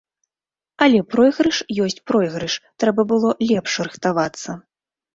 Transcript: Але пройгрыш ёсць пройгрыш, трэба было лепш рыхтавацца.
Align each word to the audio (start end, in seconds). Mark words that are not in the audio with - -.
Але 0.85 1.01
пройгрыш 1.11 1.59
ёсць 1.85 2.01
пройгрыш, 2.13 2.57
трэба 2.83 3.01
было 3.15 3.29
лепш 3.49 3.71
рыхтавацца. 3.85 4.61